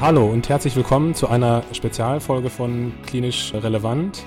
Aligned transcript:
Hallo 0.00 0.30
und 0.30 0.48
herzlich 0.48 0.74
willkommen 0.76 1.14
zu 1.14 1.28
einer 1.28 1.62
Spezialfolge 1.74 2.48
von 2.48 2.94
Klinisch 3.04 3.52
Relevant, 3.52 4.24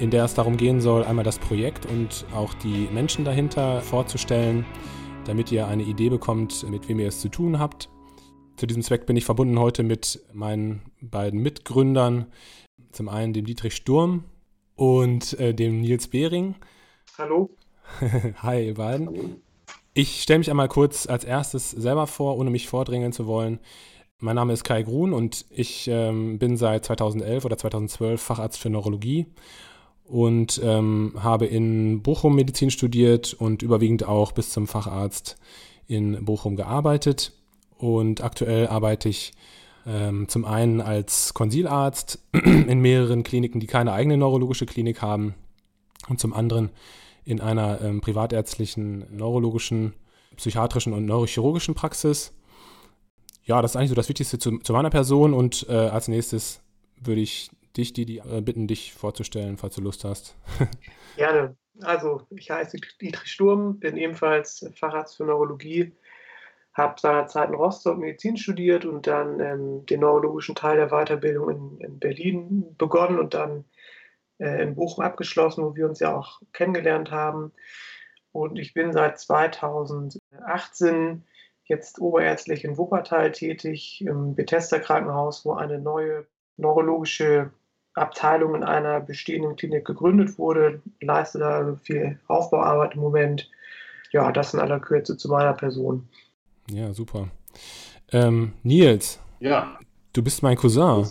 in 0.00 0.10
der 0.10 0.24
es 0.24 0.34
darum 0.34 0.56
gehen 0.56 0.80
soll, 0.80 1.04
einmal 1.04 1.24
das 1.24 1.38
Projekt 1.38 1.86
und 1.86 2.26
auch 2.34 2.52
die 2.54 2.88
Menschen 2.92 3.24
dahinter 3.24 3.80
vorzustellen, 3.80 4.66
damit 5.24 5.52
ihr 5.52 5.68
eine 5.68 5.84
Idee 5.84 6.08
bekommt, 6.08 6.68
mit 6.68 6.88
wem 6.88 6.98
ihr 6.98 7.06
es 7.06 7.20
zu 7.20 7.28
tun 7.28 7.60
habt. 7.60 7.88
Zu 8.56 8.66
diesem 8.66 8.82
Zweck 8.82 9.06
bin 9.06 9.14
ich 9.14 9.24
verbunden 9.24 9.60
heute 9.60 9.84
mit 9.84 10.20
meinen 10.32 10.82
beiden 11.00 11.40
Mitgründern, 11.40 12.26
zum 12.90 13.08
einen 13.08 13.32
dem 13.32 13.44
Dietrich 13.44 13.76
Sturm 13.76 14.24
und 14.74 15.38
äh, 15.38 15.54
dem 15.54 15.80
Nils 15.80 16.08
Behring. 16.08 16.56
Hallo. 17.16 17.50
Hi, 18.42 18.66
ihr 18.66 18.74
beiden. 18.74 19.40
Ich 19.94 20.22
stelle 20.22 20.40
mich 20.40 20.50
einmal 20.50 20.66
kurz 20.66 21.06
als 21.06 21.22
erstes 21.22 21.70
selber 21.70 22.08
vor, 22.08 22.36
ohne 22.36 22.50
mich 22.50 22.66
vordrängeln 22.66 23.12
zu 23.12 23.28
wollen. 23.28 23.60
Mein 24.20 24.36
Name 24.36 24.52
ist 24.52 24.62
Kai 24.62 24.82
Grun 24.84 25.12
und 25.12 25.44
ich 25.50 25.88
ähm, 25.88 26.38
bin 26.38 26.56
seit 26.56 26.84
2011 26.84 27.44
oder 27.44 27.58
2012 27.58 28.22
Facharzt 28.22 28.58
für 28.58 28.70
Neurologie 28.70 29.26
und 30.04 30.60
ähm, 30.62 31.14
habe 31.18 31.46
in 31.46 32.00
Bochum 32.00 32.36
Medizin 32.36 32.70
studiert 32.70 33.34
und 33.34 33.62
überwiegend 33.62 34.06
auch 34.06 34.30
bis 34.32 34.50
zum 34.50 34.68
Facharzt 34.68 35.36
in 35.88 36.24
Bochum 36.24 36.54
gearbeitet. 36.54 37.32
Und 37.76 38.22
aktuell 38.22 38.68
arbeite 38.68 39.08
ich 39.08 39.32
ähm, 39.84 40.28
zum 40.28 40.44
einen 40.44 40.80
als 40.80 41.34
Konsilarzt 41.34 42.20
in 42.32 42.80
mehreren 42.80 43.24
Kliniken, 43.24 43.58
die 43.58 43.66
keine 43.66 43.92
eigene 43.92 44.16
neurologische 44.16 44.66
Klinik 44.66 45.02
haben, 45.02 45.34
und 46.08 46.20
zum 46.20 46.34
anderen 46.34 46.70
in 47.24 47.40
einer 47.40 47.80
ähm, 47.80 48.00
privatärztlichen 48.00 49.06
neurologischen, 49.16 49.94
psychiatrischen 50.36 50.92
und 50.92 51.04
neurochirurgischen 51.04 51.74
Praxis 51.74 52.32
ja, 53.44 53.60
das 53.60 53.72
ist 53.72 53.76
eigentlich 53.76 53.90
so 53.90 53.94
das 53.94 54.08
Wichtigste 54.08 54.38
zu, 54.38 54.58
zu 54.58 54.72
meiner 54.72 54.90
Person 54.90 55.34
und 55.34 55.66
äh, 55.68 55.72
als 55.72 56.08
nächstes 56.08 56.62
würde 57.00 57.20
ich 57.20 57.50
dich, 57.76 57.92
Didi, 57.92 58.18
äh, 58.18 58.40
bitten, 58.40 58.66
dich 58.66 58.94
vorzustellen, 58.94 59.58
falls 59.58 59.74
du 59.74 59.82
Lust 59.82 60.04
hast. 60.04 60.36
Gerne. 61.16 61.56
Also, 61.82 62.22
ich 62.30 62.50
heiße 62.50 62.78
Dietrich 63.00 63.30
Sturm, 63.30 63.80
bin 63.80 63.96
ebenfalls 63.96 64.64
Facharzt 64.76 65.16
für 65.16 65.24
Neurologie, 65.24 65.92
habe 66.72 67.00
seinerzeit 67.00 67.48
in 67.48 67.56
Rostock 67.56 67.98
Medizin 67.98 68.36
studiert 68.36 68.84
und 68.84 69.08
dann 69.08 69.40
ähm, 69.40 69.84
den 69.86 70.00
neurologischen 70.00 70.54
Teil 70.54 70.76
der 70.76 70.90
Weiterbildung 70.90 71.50
in, 71.50 71.80
in 71.80 71.98
Berlin 71.98 72.76
begonnen 72.78 73.18
und 73.18 73.34
dann 73.34 73.64
äh, 74.38 74.62
in 74.62 74.76
Bochum 74.76 75.04
abgeschlossen, 75.04 75.64
wo 75.64 75.74
wir 75.74 75.88
uns 75.88 75.98
ja 75.98 76.14
auch 76.14 76.40
kennengelernt 76.52 77.10
haben. 77.10 77.52
Und 78.30 78.58
ich 78.58 78.72
bin 78.72 78.92
seit 78.92 79.18
2018 79.18 81.24
jetzt 81.66 82.00
oberärztlich 82.00 82.64
in 82.64 82.76
Wuppertal 82.76 83.32
tätig, 83.32 84.04
im 84.06 84.34
Bethesda 84.34 84.78
Krankenhaus, 84.78 85.44
wo 85.44 85.52
eine 85.52 85.78
neue 85.78 86.26
neurologische 86.56 87.50
Abteilung 87.94 88.54
in 88.54 88.64
einer 88.64 89.00
bestehenden 89.00 89.56
Klinik 89.56 89.84
gegründet 89.84 90.38
wurde, 90.38 90.82
leiste 91.00 91.38
da 91.38 91.76
viel 91.82 92.18
Aufbauarbeit 92.26 92.94
im 92.94 93.00
Moment. 93.00 93.50
Ja, 94.12 94.30
das 94.30 94.54
in 94.54 94.60
aller 94.60 94.80
Kürze 94.80 95.16
zu 95.16 95.28
meiner 95.28 95.52
Person. 95.52 96.08
Ja, 96.70 96.92
super. 96.92 97.28
Ähm, 98.12 98.52
Nils. 98.62 99.20
Ja. 99.40 99.78
Du 100.12 100.22
bist 100.22 100.42
mein 100.42 100.56
Cousin. 100.56 101.04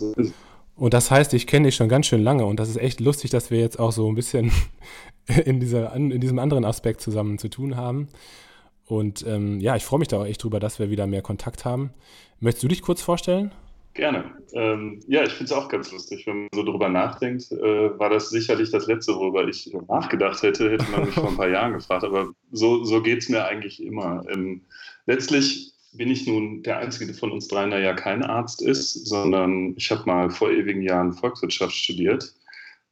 Und 0.76 0.94
das 0.94 1.10
heißt, 1.10 1.34
ich 1.34 1.46
kenne 1.46 1.68
dich 1.68 1.76
schon 1.76 1.88
ganz 1.88 2.06
schön 2.06 2.22
lange 2.22 2.46
und 2.46 2.58
das 2.58 2.68
ist 2.68 2.78
echt 2.78 3.00
lustig, 3.00 3.30
dass 3.30 3.50
wir 3.50 3.60
jetzt 3.60 3.78
auch 3.78 3.92
so 3.92 4.08
ein 4.10 4.14
bisschen 4.14 4.50
in, 5.44 5.60
dieser, 5.60 5.94
in 5.94 6.20
diesem 6.20 6.38
anderen 6.38 6.64
Aspekt 6.64 7.00
zusammen 7.00 7.38
zu 7.38 7.48
tun 7.48 7.76
haben. 7.76 8.08
Und 8.86 9.24
ähm, 9.26 9.60
ja, 9.60 9.76
ich 9.76 9.84
freue 9.84 9.98
mich 9.98 10.08
da 10.08 10.18
auch 10.18 10.26
echt 10.26 10.42
drüber, 10.42 10.60
dass 10.60 10.78
wir 10.78 10.90
wieder 10.90 11.06
mehr 11.06 11.22
Kontakt 11.22 11.64
haben. 11.64 11.90
Möchtest 12.40 12.64
du 12.64 12.68
dich 12.68 12.82
kurz 12.82 13.00
vorstellen? 13.00 13.52
Gerne. 13.94 14.24
Ähm, 14.52 15.00
ja, 15.06 15.22
ich 15.22 15.32
finde 15.32 15.44
es 15.44 15.52
auch 15.52 15.68
ganz 15.68 15.92
lustig, 15.92 16.26
wenn 16.26 16.40
man 16.40 16.48
so 16.52 16.64
drüber 16.64 16.88
nachdenkt. 16.88 17.50
Äh, 17.52 17.98
war 17.98 18.10
das 18.10 18.28
sicherlich 18.28 18.70
das 18.72 18.86
Letzte, 18.86 19.14
worüber 19.14 19.46
ich 19.46 19.72
nachgedacht 19.88 20.42
hätte, 20.42 20.70
hätte 20.70 20.90
man 20.90 21.04
mich 21.04 21.14
vor 21.14 21.28
ein 21.28 21.36
paar 21.36 21.48
Jahren 21.48 21.74
gefragt. 21.74 22.02
Aber 22.02 22.30
so, 22.50 22.84
so 22.84 23.00
geht 23.00 23.22
es 23.22 23.28
mir 23.28 23.44
eigentlich 23.44 23.82
immer. 23.82 24.22
Ähm, 24.28 24.62
letztlich 25.06 25.72
bin 25.92 26.10
ich 26.10 26.26
nun 26.26 26.64
der 26.64 26.78
Einzige 26.78 27.14
von 27.14 27.30
uns 27.30 27.46
dreien, 27.46 27.70
der 27.70 27.78
ja 27.78 27.94
kein 27.94 28.24
Arzt 28.24 28.62
ist, 28.62 29.06
sondern 29.06 29.74
ich 29.76 29.92
habe 29.92 30.02
mal 30.06 30.28
vor 30.28 30.50
ewigen 30.50 30.82
Jahren 30.82 31.12
Volkswirtschaft 31.12 31.74
studiert 31.74 32.34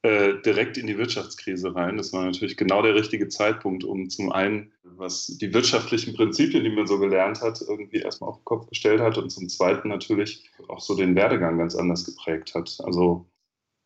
äh, 0.02 0.34
direkt 0.44 0.76
in 0.78 0.88
die 0.88 0.98
Wirtschaftskrise 0.98 1.74
rein. 1.74 1.96
Das 1.96 2.12
war 2.12 2.24
natürlich 2.24 2.56
genau 2.56 2.82
der 2.82 2.94
richtige 2.94 3.28
Zeitpunkt, 3.28 3.84
um 3.84 4.10
zum 4.10 4.32
einen, 4.32 4.72
was 4.82 5.26
die 5.26 5.54
wirtschaftlichen 5.54 6.14
Prinzipien, 6.14 6.64
die 6.64 6.70
man 6.70 6.88
so 6.88 6.98
gelernt 6.98 7.40
hat, 7.40 7.60
irgendwie 7.60 7.98
erstmal 7.98 8.30
auf 8.30 8.38
den 8.38 8.44
Kopf 8.44 8.66
gestellt 8.68 9.00
hat 9.00 9.16
und 9.16 9.30
zum 9.30 9.48
zweiten 9.48 9.88
natürlich 9.88 10.50
auch 10.68 10.80
so 10.80 10.96
den 10.96 11.14
Werdegang 11.14 11.58
ganz 11.58 11.76
anders 11.76 12.04
geprägt 12.04 12.54
hat. 12.54 12.78
Also 12.82 13.26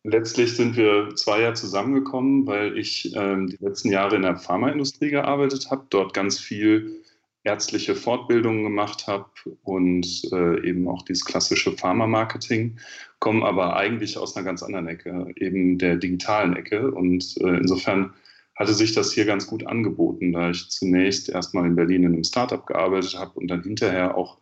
letztlich 0.03 0.55
sind 0.55 0.75
wir 0.75 1.13
zwei 1.15 1.41
Jahre 1.41 1.53
zusammengekommen, 1.53 2.47
weil 2.47 2.77
ich 2.77 3.15
ähm, 3.15 3.47
die 3.47 3.63
letzten 3.63 3.91
Jahre 3.91 4.15
in 4.15 4.23
der 4.23 4.37
Pharmaindustrie 4.37 5.11
gearbeitet 5.11 5.69
habe, 5.69 5.85
dort 5.89 6.15
ganz 6.15 6.39
viel 6.39 7.03
ärztliche 7.43 7.95
Fortbildungen 7.95 8.63
gemacht 8.63 9.07
habe 9.07 9.29
und 9.63 10.05
äh, 10.31 10.67
eben 10.67 10.87
auch 10.87 11.03
dieses 11.03 11.23
klassische 11.23 11.71
Pharma-Marketing, 11.71 12.77
komme 13.19 13.45
aber 13.45 13.75
eigentlich 13.75 14.17
aus 14.17 14.35
einer 14.35 14.45
ganz 14.45 14.63
anderen 14.63 14.87
Ecke, 14.87 15.27
eben 15.35 15.77
der 15.77 15.95
digitalen 15.95 16.55
Ecke. 16.55 16.91
Und 16.91 17.35
äh, 17.41 17.57
insofern 17.57 18.13
hatte 18.55 18.73
sich 18.73 18.93
das 18.93 19.11
hier 19.11 19.25
ganz 19.25 19.47
gut 19.47 19.65
angeboten, 19.65 20.33
da 20.33 20.49
ich 20.49 20.69
zunächst 20.69 21.29
erstmal 21.29 21.65
in 21.65 21.75
Berlin 21.75 22.03
in 22.03 22.13
einem 22.13 22.23
Startup 22.23 22.65
gearbeitet 22.65 23.17
habe 23.17 23.39
und 23.39 23.47
dann 23.47 23.63
hinterher 23.63 24.17
auch 24.17 24.39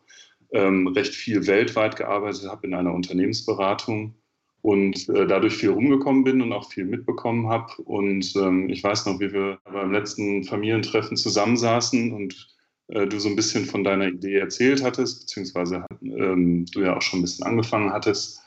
ähm, 0.52 0.88
recht 0.88 1.14
viel 1.14 1.48
weltweit 1.48 1.96
gearbeitet 1.98 2.50
habe 2.50 2.68
in 2.68 2.74
einer 2.74 2.94
Unternehmensberatung 2.94 4.16
und 4.62 5.10
äh, 5.10 5.28
dadurch 5.28 5.56
viel 5.56 5.70
rumgekommen 5.70 6.24
bin 6.24 6.42
und 6.42 6.54
auch 6.54 6.72
viel 6.72 6.86
mitbekommen 6.86 7.50
habe. 7.50 7.74
Und 7.84 8.36
ähm, 8.36 8.70
ich 8.70 8.84
weiß 8.84 9.06
noch, 9.06 9.20
wie 9.20 9.32
wir 9.32 9.60
beim 9.66 9.92
letzten 9.92 10.44
Familientreffen 10.44 11.18
zusammensaßen 11.18 12.14
und 12.14 12.56
äh, 12.88 13.06
du 13.06 13.20
so 13.20 13.30
ein 13.30 13.36
bisschen 13.36 13.66
von 13.66 13.84
deiner 13.84 14.08
Idee 14.08 14.38
erzählt 14.38 14.84
hattest, 14.84 15.22
beziehungsweise 15.22 15.86
ähm, 16.02 16.66
du 16.72 16.82
ja 16.82 16.96
auch 16.96 17.02
schon 17.02 17.20
ein 17.20 17.24
bisschen 17.24 17.46
angefangen 17.46 17.92
hattest. 17.92 18.42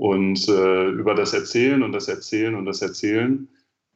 Und 0.00 0.48
äh, 0.48 0.88
über 0.88 1.14
das 1.14 1.34
Erzählen 1.34 1.82
und 1.82 1.92
das 1.92 2.08
Erzählen 2.08 2.54
und 2.54 2.64
das 2.64 2.80
Erzählen 2.80 3.50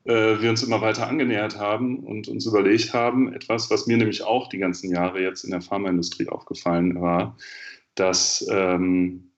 äh, 0.04 0.38
wir 0.38 0.50
uns 0.50 0.62
immer 0.62 0.82
weiter 0.82 1.08
angenähert 1.08 1.58
haben 1.58 2.00
und 2.00 2.28
uns 2.28 2.44
überlegt 2.44 2.92
haben, 2.92 3.32
etwas, 3.32 3.70
was 3.70 3.86
mir 3.86 3.96
nämlich 3.96 4.22
auch 4.22 4.50
die 4.50 4.58
ganzen 4.58 4.90
Jahre 4.90 5.22
jetzt 5.22 5.44
in 5.44 5.50
der 5.50 5.62
Pharmaindustrie 5.62 6.28
aufgefallen 6.28 7.00
war, 7.00 7.38
dass 7.94 8.46
ähm, 8.50 9.30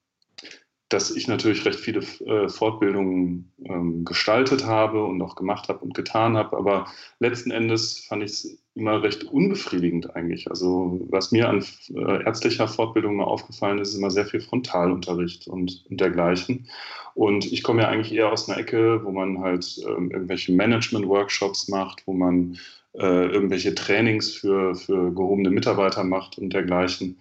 dass 0.88 1.10
ich 1.10 1.26
natürlich 1.26 1.64
recht 1.64 1.80
viele 1.80 2.00
äh, 2.26 2.48
Fortbildungen 2.48 3.52
ähm, 3.64 4.04
gestaltet 4.04 4.64
habe 4.66 5.04
und 5.04 5.20
auch 5.20 5.34
gemacht 5.34 5.68
habe 5.68 5.80
und 5.80 5.94
getan 5.94 6.36
habe. 6.36 6.56
Aber 6.56 6.86
letzten 7.18 7.50
Endes 7.50 8.06
fand 8.06 8.22
ich 8.22 8.30
es 8.30 8.58
immer 8.74 9.02
recht 9.02 9.24
unbefriedigend 9.24 10.14
eigentlich. 10.14 10.48
Also 10.48 11.00
was 11.08 11.32
mir 11.32 11.48
an 11.48 11.64
äh, 11.94 12.24
ärztlicher 12.24 12.68
Fortbildung 12.68 13.16
mal 13.16 13.24
aufgefallen 13.24 13.78
ist, 13.80 13.90
ist 13.90 13.98
immer 13.98 14.10
sehr 14.10 14.26
viel 14.26 14.40
Frontalunterricht 14.40 15.48
und, 15.48 15.84
und 15.90 16.00
dergleichen. 16.00 16.68
Und 17.14 17.50
ich 17.50 17.62
komme 17.64 17.82
ja 17.82 17.88
eigentlich 17.88 18.12
eher 18.14 18.30
aus 18.30 18.48
einer 18.48 18.58
Ecke, 18.58 19.02
wo 19.02 19.10
man 19.10 19.40
halt 19.40 19.80
ähm, 19.88 20.10
irgendwelche 20.10 20.52
Management-Workshops 20.52 21.66
macht, 21.68 22.06
wo 22.06 22.12
man 22.12 22.58
äh, 22.92 23.26
irgendwelche 23.26 23.74
Trainings 23.74 24.34
für, 24.34 24.74
für 24.74 25.12
gehobene 25.12 25.50
Mitarbeiter 25.50 26.04
macht 26.04 26.38
und 26.38 26.52
dergleichen. 26.52 27.18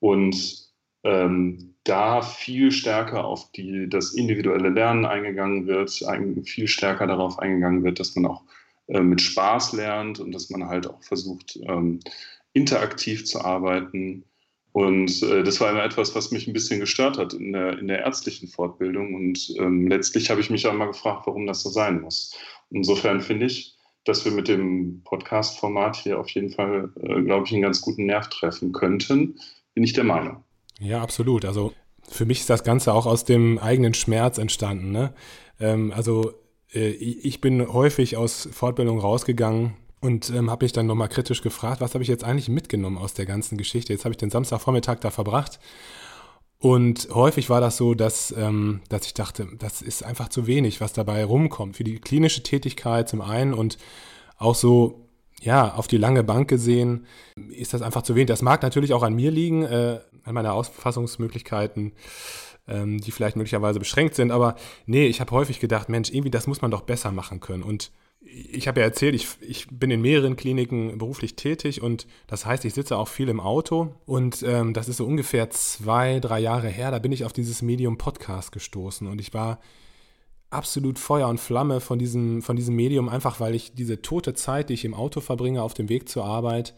Und 0.00 0.68
ähm, 1.02 1.74
da 1.88 2.22
viel 2.22 2.70
stärker 2.70 3.24
auf 3.24 3.50
die, 3.52 3.88
das 3.88 4.12
individuelle 4.12 4.68
Lernen 4.68 5.06
eingegangen 5.06 5.66
wird, 5.66 5.90
viel 6.44 6.68
stärker 6.68 7.06
darauf 7.06 7.38
eingegangen 7.38 7.84
wird, 7.84 7.98
dass 8.00 8.14
man 8.14 8.26
auch 8.26 8.42
äh, 8.88 9.00
mit 9.00 9.20
Spaß 9.20 9.72
lernt 9.72 10.20
und 10.20 10.32
dass 10.32 10.50
man 10.50 10.66
halt 10.66 10.88
auch 10.88 11.02
versucht, 11.02 11.58
ähm, 11.62 12.00
interaktiv 12.52 13.24
zu 13.24 13.44
arbeiten. 13.44 14.24
Und 14.72 15.22
äh, 15.22 15.42
das 15.42 15.60
war 15.60 15.70
immer 15.70 15.84
etwas, 15.84 16.14
was 16.14 16.30
mich 16.30 16.46
ein 16.46 16.52
bisschen 16.52 16.80
gestört 16.80 17.18
hat 17.18 17.32
in 17.34 17.52
der, 17.52 17.78
in 17.78 17.88
der 17.88 18.00
ärztlichen 18.00 18.48
Fortbildung. 18.48 19.14
Und 19.14 19.54
ähm, 19.58 19.88
letztlich 19.88 20.30
habe 20.30 20.40
ich 20.40 20.50
mich 20.50 20.66
auch 20.66 20.74
mal 20.74 20.86
gefragt, 20.86 21.26
warum 21.26 21.46
das 21.46 21.62
so 21.62 21.70
sein 21.70 22.00
muss. 22.00 22.36
Insofern 22.70 23.20
finde 23.20 23.46
ich, 23.46 23.76
dass 24.04 24.24
wir 24.24 24.32
mit 24.32 24.48
dem 24.48 25.02
Podcast-Format 25.04 25.96
hier 25.96 26.18
auf 26.18 26.28
jeden 26.30 26.50
Fall, 26.50 26.92
äh, 27.00 27.22
glaube 27.22 27.46
ich, 27.46 27.52
einen 27.52 27.62
ganz 27.62 27.80
guten 27.80 28.06
Nerv 28.06 28.28
treffen 28.28 28.72
könnten. 28.72 29.38
Bin 29.74 29.84
ich 29.84 29.92
der 29.92 30.04
Meinung. 30.04 30.44
Ja, 30.78 31.02
absolut. 31.02 31.44
Also 31.44 31.72
für 32.08 32.24
mich 32.24 32.40
ist 32.40 32.50
das 32.50 32.64
Ganze 32.64 32.92
auch 32.92 33.06
aus 33.06 33.24
dem 33.24 33.58
eigenen 33.58 33.94
Schmerz 33.94 34.38
entstanden. 34.38 34.92
Ne? 34.92 35.12
Ähm, 35.60 35.92
also 35.94 36.32
äh, 36.72 36.88
ich 36.90 37.40
bin 37.40 37.72
häufig 37.72 38.16
aus 38.16 38.48
Fortbildung 38.52 38.98
rausgegangen 38.98 39.74
und 40.00 40.30
ähm, 40.30 40.50
habe 40.50 40.64
mich 40.64 40.72
dann 40.72 40.86
nochmal 40.86 41.08
kritisch 41.08 41.42
gefragt, 41.42 41.80
was 41.80 41.94
habe 41.94 42.02
ich 42.02 42.08
jetzt 42.08 42.24
eigentlich 42.24 42.48
mitgenommen 42.48 42.98
aus 42.98 43.14
der 43.14 43.26
ganzen 43.26 43.58
Geschichte? 43.58 43.92
Jetzt 43.92 44.04
habe 44.04 44.12
ich 44.12 44.18
den 44.18 44.30
Samstagvormittag 44.30 45.00
da 45.00 45.10
verbracht 45.10 45.58
und 46.60 47.08
häufig 47.14 47.50
war 47.50 47.60
das 47.60 47.76
so, 47.76 47.94
dass, 47.94 48.34
ähm, 48.36 48.80
dass 48.88 49.06
ich 49.06 49.14
dachte, 49.14 49.46
das 49.58 49.80
ist 49.80 50.04
einfach 50.04 50.28
zu 50.28 50.46
wenig, 50.46 50.80
was 50.80 50.92
dabei 50.92 51.24
rumkommt. 51.24 51.76
Für 51.76 51.84
die 51.84 52.00
klinische 52.00 52.42
Tätigkeit 52.42 53.08
zum 53.08 53.20
einen 53.20 53.54
und 53.54 53.78
auch 54.38 54.56
so 54.56 55.07
ja, 55.40 55.74
auf 55.74 55.86
die 55.86 55.98
lange 55.98 56.24
Bank 56.24 56.48
gesehen 56.48 57.06
ist 57.50 57.74
das 57.74 57.82
einfach 57.82 58.02
zu 58.02 58.14
wenig. 58.14 58.28
Das 58.28 58.42
mag 58.42 58.62
natürlich 58.62 58.92
auch 58.92 59.02
an 59.02 59.14
mir 59.14 59.30
liegen, 59.30 59.62
äh, 59.62 60.00
an 60.24 60.34
meiner 60.34 60.54
Ausfassungsmöglichkeiten. 60.54 61.92
ähm, 62.68 63.00
die 63.00 63.10
vielleicht 63.10 63.36
möglicherweise 63.36 63.78
beschränkt 63.78 64.14
sind. 64.14 64.30
Aber 64.30 64.56
nee, 64.86 65.06
ich 65.06 65.20
habe 65.20 65.30
häufig 65.32 65.58
gedacht, 65.58 65.88
Mensch, 65.88 66.10
irgendwie 66.10 66.30
das 66.30 66.46
muss 66.46 66.62
man 66.62 66.70
doch 66.70 66.82
besser 66.82 67.10
machen 67.10 67.40
können. 67.40 67.62
Und 67.62 67.90
ich 68.20 68.68
habe 68.68 68.80
ja 68.80 68.86
erzählt, 68.86 69.14
ich, 69.14 69.28
ich 69.40 69.68
bin 69.70 69.90
in 69.90 70.02
mehreren 70.02 70.36
Kliniken 70.36 70.98
beruflich 70.98 71.34
tätig 71.36 71.82
und 71.82 72.06
das 72.26 72.44
heißt, 72.44 72.64
ich 72.64 72.74
sitze 72.74 72.98
auch 72.98 73.08
viel 73.08 73.28
im 73.28 73.40
Auto 73.40 73.94
und 74.06 74.42
ähm, 74.42 74.74
das 74.74 74.88
ist 74.88 74.98
so 74.98 75.06
ungefähr 75.06 75.50
zwei, 75.50 76.20
drei 76.20 76.40
Jahre 76.40 76.68
her, 76.68 76.90
da 76.90 76.98
bin 76.98 77.12
ich 77.12 77.24
auf 77.24 77.32
dieses 77.32 77.62
Medium 77.62 77.96
Podcast 77.96 78.52
gestoßen 78.52 79.06
und 79.06 79.20
ich 79.20 79.32
war 79.32 79.60
absolut 80.50 80.98
Feuer 80.98 81.28
und 81.28 81.38
Flamme 81.38 81.80
von 81.80 81.98
diesem, 81.98 82.42
von 82.42 82.56
diesem 82.56 82.74
Medium, 82.74 83.08
einfach 83.08 83.40
weil 83.40 83.54
ich 83.54 83.74
diese 83.74 84.00
tote 84.02 84.34
Zeit, 84.34 84.68
die 84.68 84.74
ich 84.74 84.84
im 84.84 84.94
Auto 84.94 85.20
verbringe, 85.20 85.62
auf 85.62 85.74
dem 85.74 85.88
Weg 85.88 86.08
zur 86.08 86.24
Arbeit, 86.24 86.74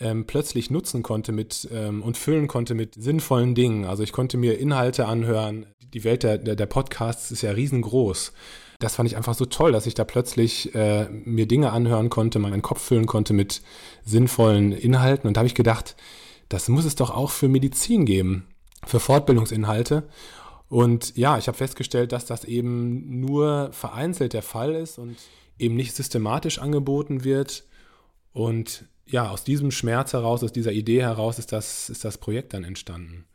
ähm, 0.00 0.26
plötzlich 0.26 0.70
nutzen 0.70 1.02
konnte 1.02 1.32
mit 1.32 1.68
ähm, 1.72 2.02
und 2.02 2.18
füllen 2.18 2.48
konnte 2.48 2.74
mit 2.74 2.94
sinnvollen 2.94 3.54
Dingen. 3.54 3.84
Also 3.84 4.02
ich 4.02 4.12
konnte 4.12 4.36
mir 4.36 4.58
Inhalte 4.58 5.06
anhören. 5.06 5.66
Die 5.92 6.02
Welt 6.02 6.24
der, 6.24 6.38
der, 6.38 6.56
der 6.56 6.66
Podcasts 6.66 7.30
ist 7.30 7.42
ja 7.42 7.52
riesengroß. 7.52 8.32
Das 8.80 8.96
fand 8.96 9.08
ich 9.08 9.16
einfach 9.16 9.34
so 9.34 9.44
toll, 9.44 9.70
dass 9.70 9.86
ich 9.86 9.94
da 9.94 10.04
plötzlich 10.04 10.74
äh, 10.74 11.08
mir 11.08 11.46
Dinge 11.46 11.70
anhören 11.70 12.10
konnte, 12.10 12.40
meinen 12.40 12.62
Kopf 12.62 12.82
füllen 12.82 13.06
konnte 13.06 13.32
mit 13.32 13.62
sinnvollen 14.04 14.72
Inhalten. 14.72 15.28
Und 15.28 15.36
da 15.36 15.40
habe 15.40 15.46
ich 15.46 15.54
gedacht, 15.54 15.94
das 16.48 16.68
muss 16.68 16.84
es 16.84 16.96
doch 16.96 17.10
auch 17.10 17.30
für 17.30 17.48
Medizin 17.48 18.04
geben, 18.04 18.48
für 18.84 18.98
Fortbildungsinhalte. 18.98 20.08
Und 20.68 21.16
ja, 21.16 21.38
ich 21.38 21.46
habe 21.46 21.56
festgestellt, 21.56 22.12
dass 22.12 22.26
das 22.26 22.44
eben 22.44 23.20
nur 23.20 23.72
vereinzelt 23.72 24.32
der 24.32 24.42
Fall 24.42 24.74
ist 24.74 24.98
und 24.98 25.16
eben 25.58 25.76
nicht 25.76 25.94
systematisch 25.94 26.58
angeboten 26.58 27.24
wird. 27.24 27.64
Und 28.32 28.86
ja, 29.06 29.30
aus 29.30 29.44
diesem 29.44 29.70
Schmerz 29.70 30.12
heraus, 30.12 30.42
aus 30.42 30.52
dieser 30.52 30.72
Idee 30.72 31.02
heraus 31.02 31.38
ist 31.38 31.52
das, 31.52 31.90
ist 31.90 32.04
das 32.04 32.18
Projekt 32.18 32.54
dann 32.54 32.64
entstanden. 32.64 33.26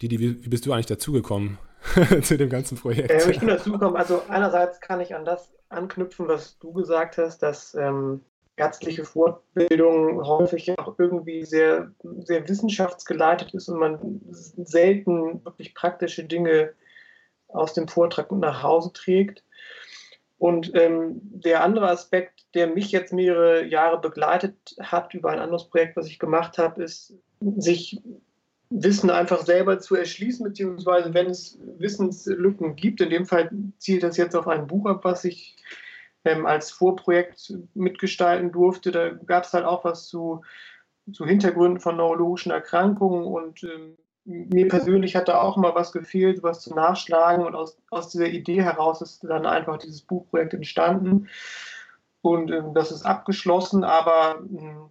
Didi, 0.00 0.18
wie, 0.18 0.32
bist 0.48 0.64
du 0.66 0.72
eigentlich 0.72 0.86
dazugekommen 0.86 1.58
zu 2.22 2.36
dem 2.36 2.48
ganzen 2.48 2.78
Projekt? 2.78 3.10
Äh, 3.10 3.30
ich 3.30 3.38
bin 3.38 3.48
dazugekommen, 3.48 3.96
also 3.96 4.22
einerseits 4.28 4.80
kann 4.80 5.00
ich 5.00 5.14
an 5.14 5.24
das 5.24 5.52
anknüpfen, 5.68 6.28
was 6.28 6.58
du 6.58 6.72
gesagt 6.72 7.18
hast, 7.18 7.42
dass 7.42 7.74
ähm, 7.74 8.22
ärztliche 8.58 9.04
Fortbildung 9.04 10.26
häufig 10.26 10.78
auch 10.78 10.98
irgendwie 10.98 11.44
sehr, 11.44 11.92
sehr 12.24 12.48
wissenschaftsgeleitet 12.48 13.54
ist 13.54 13.68
und 13.68 13.78
man 13.78 14.20
selten 14.56 15.44
wirklich 15.44 15.74
praktische 15.74 16.24
Dinge 16.24 16.72
aus 17.48 17.72
dem 17.74 17.88
Vortrag 17.88 18.30
nach 18.32 18.62
Hause 18.62 18.92
trägt. 18.92 19.42
Und 20.38 20.72
ähm, 20.74 21.20
der 21.22 21.64
andere 21.64 21.88
Aspekt, 21.88 22.46
der 22.54 22.68
mich 22.68 22.92
jetzt 22.92 23.12
mehrere 23.12 23.64
Jahre 23.64 24.00
begleitet 24.00 24.76
hat 24.80 25.12
über 25.14 25.30
ein 25.30 25.40
anderes 25.40 25.68
Projekt, 25.68 25.96
was 25.96 26.06
ich 26.06 26.18
gemacht 26.18 26.58
habe, 26.58 26.82
ist, 26.82 27.14
sich 27.56 28.00
Wissen 28.70 29.10
einfach 29.10 29.44
selber 29.44 29.78
zu 29.78 29.96
erschließen, 29.96 30.44
beziehungsweise 30.44 31.14
wenn 31.14 31.26
es 31.26 31.58
Wissenslücken 31.78 32.76
gibt, 32.76 33.00
in 33.00 33.10
dem 33.10 33.24
Fall 33.24 33.50
zielt 33.78 34.02
das 34.02 34.16
jetzt 34.16 34.36
auf 34.36 34.46
ein 34.46 34.66
Buch 34.66 34.86
ab, 34.86 35.00
was 35.04 35.24
ich 35.24 35.56
ähm, 36.24 36.46
als 36.46 36.70
Vorprojekt 36.70 37.54
mitgestalten 37.74 38.52
durfte. 38.52 38.90
Da 38.90 39.10
gab 39.10 39.44
es 39.44 39.52
halt 39.52 39.64
auch 39.64 39.84
was 39.84 40.08
zu, 40.08 40.42
zu 41.12 41.26
Hintergründen 41.26 41.80
von 41.80 41.96
neurologischen 41.96 42.52
Erkrankungen. 42.52 43.24
Und 43.24 43.62
ähm, 43.64 43.96
mir 44.24 44.68
persönlich 44.68 45.16
hat 45.16 45.28
da 45.28 45.40
auch 45.40 45.56
mal 45.56 45.74
was 45.74 45.92
gefehlt, 45.92 46.42
was 46.42 46.60
zu 46.60 46.74
nachschlagen. 46.74 47.44
Und 47.44 47.54
aus, 47.54 47.80
aus 47.90 48.08
dieser 48.08 48.28
Idee 48.28 48.62
heraus 48.62 49.00
ist 49.00 49.24
dann 49.24 49.46
einfach 49.46 49.78
dieses 49.78 50.02
Buchprojekt 50.02 50.54
entstanden. 50.54 51.28
Und 52.20 52.50
ähm, 52.50 52.74
das 52.74 52.90
ist 52.90 53.06
abgeschlossen, 53.06 53.84
aber 53.84 54.40
ähm, 54.40 54.90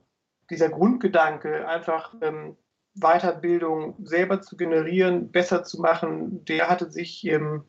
dieser 0.50 0.70
Grundgedanke, 0.70 1.68
einfach 1.68 2.14
ähm, 2.22 2.58
Weiterbildung 2.96 3.96
selber 4.04 4.42
zu 4.42 4.58
generieren, 4.58 5.32
besser 5.32 5.64
zu 5.64 5.82
machen, 5.82 6.44
der 6.46 6.70
hatte 6.70 6.90
sich 6.90 7.26
ähm, 7.28 7.64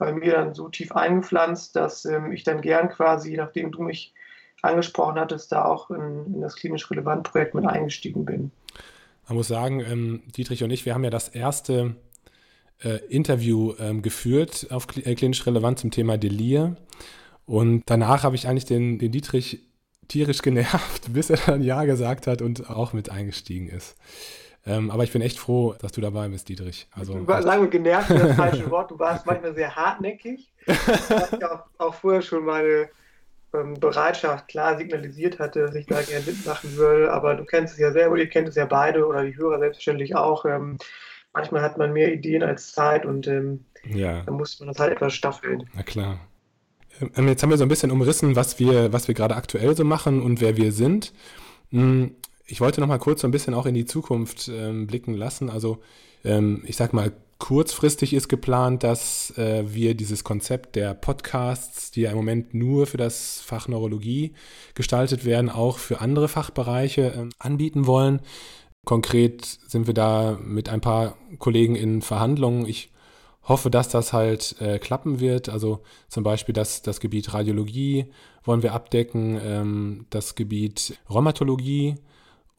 bei 0.00 0.12
mir 0.12 0.32
dann 0.32 0.54
so 0.54 0.68
tief 0.68 0.92
eingepflanzt, 0.92 1.76
dass 1.76 2.06
ähm, 2.06 2.32
ich 2.32 2.42
dann 2.42 2.62
gern 2.62 2.88
quasi, 2.88 3.36
nachdem 3.36 3.70
du 3.70 3.82
mich 3.82 4.12
angesprochen 4.62 5.20
hattest, 5.20 5.52
da 5.52 5.66
auch 5.66 5.90
in, 5.90 6.34
in 6.34 6.40
das 6.40 6.56
klinisch 6.56 6.90
relevant 6.90 7.22
Projekt 7.22 7.54
mit 7.54 7.66
eingestiegen 7.66 8.24
bin. 8.24 8.50
Man 9.28 9.36
muss 9.36 9.48
sagen, 9.48 9.80
ähm, 9.80 10.22
Dietrich 10.36 10.64
und 10.64 10.70
ich, 10.70 10.86
wir 10.86 10.94
haben 10.94 11.04
ja 11.04 11.10
das 11.10 11.28
erste 11.28 11.94
äh, 12.82 12.96
Interview 13.08 13.74
ähm, 13.78 14.02
geführt 14.02 14.68
auf 14.70 14.86
äh, 14.96 15.14
klinisch 15.14 15.46
relevant 15.46 15.78
zum 15.78 15.90
Thema 15.90 16.16
Delir. 16.16 16.76
Und 17.44 17.82
danach 17.86 18.24
habe 18.24 18.36
ich 18.36 18.48
eigentlich 18.48 18.64
den, 18.64 18.98
den 18.98 19.12
Dietrich 19.12 19.60
tierisch 20.08 20.40
genervt, 20.40 21.12
bis 21.12 21.28
er 21.28 21.38
dann 21.44 21.62
Ja 21.62 21.84
gesagt 21.84 22.26
hat 22.26 22.40
und 22.40 22.70
auch 22.70 22.94
mit 22.94 23.10
eingestiegen 23.10 23.68
ist. 23.68 23.96
Ähm, 24.66 24.90
aber 24.90 25.04
ich 25.04 25.12
bin 25.12 25.22
echt 25.22 25.38
froh, 25.38 25.74
dass 25.78 25.92
du 25.92 26.00
dabei 26.00 26.28
bist, 26.28 26.48
Dietrich. 26.48 26.86
Also, 26.92 27.24
sagen 27.24 27.62
wir 27.62 27.68
genervt 27.68 28.10
ist 28.10 28.22
das 28.22 28.36
falsche 28.36 28.70
Wort. 28.70 28.90
Du 28.90 28.98
warst 28.98 29.24
manchmal 29.24 29.54
sehr 29.54 29.74
hartnäckig. 29.74 30.52
Ich 30.66 30.88
habe 30.88 31.52
auch, 31.52 31.62
auch 31.78 31.94
vorher 31.94 32.20
schon 32.20 32.44
meine 32.44 32.90
ähm, 33.54 33.74
Bereitschaft 33.74 34.48
klar 34.48 34.76
signalisiert 34.76 35.38
hatte, 35.38 35.60
dass 35.60 35.74
ich 35.74 35.86
da 35.86 36.02
gerne 36.02 36.26
mitmachen 36.26 36.76
würde. 36.76 37.10
Aber 37.10 37.34
du 37.34 37.44
kennst 37.44 37.74
es 37.74 37.80
ja 37.80 37.90
selber, 37.90 38.16
ihr 38.16 38.28
kennt 38.28 38.48
es 38.48 38.54
ja 38.54 38.66
beide 38.66 39.06
oder 39.06 39.24
die 39.24 39.36
Hörer 39.36 39.58
selbstverständlich 39.58 40.14
auch. 40.14 40.44
Ähm, 40.44 40.76
manchmal 41.32 41.62
hat 41.62 41.78
man 41.78 41.92
mehr 41.92 42.12
Ideen 42.12 42.42
als 42.42 42.72
Zeit 42.72 43.06
und 43.06 43.26
ähm, 43.26 43.64
ja. 43.88 44.22
dann 44.22 44.34
muss 44.34 44.58
man 44.60 44.68
das 44.68 44.78
halt 44.78 44.92
etwas 44.92 45.14
staffeln. 45.14 45.68
Na 45.74 45.82
klar. 45.82 46.20
Ähm, 47.16 47.28
jetzt 47.28 47.42
haben 47.42 47.50
wir 47.50 47.56
so 47.56 47.64
ein 47.64 47.68
bisschen 47.68 47.90
umrissen, 47.90 48.36
was 48.36 48.58
wir, 48.58 48.92
was 48.92 49.08
wir 49.08 49.14
gerade 49.14 49.36
aktuell 49.36 49.74
so 49.74 49.84
machen 49.84 50.20
und 50.22 50.40
wer 50.40 50.56
wir 50.56 50.72
sind. 50.72 51.12
Ich 52.50 52.60
wollte 52.60 52.80
noch 52.80 52.88
mal 52.88 52.98
kurz 52.98 53.20
so 53.20 53.28
ein 53.28 53.30
bisschen 53.30 53.54
auch 53.54 53.64
in 53.64 53.74
die 53.74 53.84
Zukunft 53.84 54.50
ähm, 54.52 54.88
blicken 54.88 55.14
lassen. 55.14 55.50
Also 55.50 55.78
ähm, 56.24 56.64
ich 56.66 56.76
sag 56.76 56.92
mal, 56.92 57.12
kurzfristig 57.38 58.12
ist 58.12 58.28
geplant, 58.28 58.82
dass 58.82 59.30
äh, 59.38 59.62
wir 59.72 59.94
dieses 59.94 60.24
Konzept 60.24 60.74
der 60.74 60.94
Podcasts, 60.94 61.92
die 61.92 62.02
ja 62.02 62.10
im 62.10 62.16
Moment 62.16 62.52
nur 62.52 62.88
für 62.88 62.96
das 62.96 63.40
Fach 63.40 63.68
Neurologie 63.68 64.34
gestaltet 64.74 65.24
werden, 65.24 65.48
auch 65.48 65.78
für 65.78 66.00
andere 66.00 66.26
Fachbereiche 66.26 67.02
äh, 67.02 67.28
anbieten 67.38 67.86
wollen. 67.86 68.20
Konkret 68.84 69.44
sind 69.68 69.86
wir 69.86 69.94
da 69.94 70.36
mit 70.42 70.68
ein 70.68 70.80
paar 70.80 71.16
Kollegen 71.38 71.76
in 71.76 72.02
Verhandlungen. 72.02 72.66
Ich 72.66 72.90
hoffe, 73.44 73.70
dass 73.70 73.88
das 73.88 74.12
halt 74.12 74.60
äh, 74.60 74.80
klappen 74.80 75.20
wird. 75.20 75.48
Also 75.48 75.82
zum 76.08 76.24
Beispiel 76.24 76.52
das, 76.52 76.82
das 76.82 76.98
Gebiet 76.98 77.32
Radiologie 77.32 78.06
wollen 78.42 78.64
wir 78.64 78.72
abdecken, 78.72 79.40
ähm, 79.40 80.06
das 80.10 80.34
Gebiet 80.34 80.98
Rheumatologie 81.08 81.94